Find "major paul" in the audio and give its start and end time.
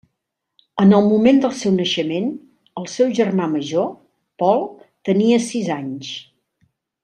3.53-4.67